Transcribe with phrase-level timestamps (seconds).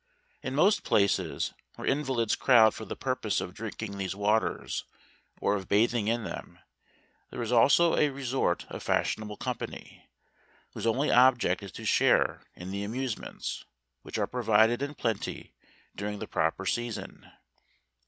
[0.41, 4.83] In most places where invalids crowd for the purpose of drinking these waters,
[5.39, 6.57] or of bathing in them,
[7.29, 8.07] there is also GERMANY.
[8.07, 10.09] 75 a resort of fashionable company,
[10.73, 13.63] whose only ob¬ ject is to share in the amusements,
[14.01, 15.53] which are provided in plenty
[15.95, 17.29] during the proper season.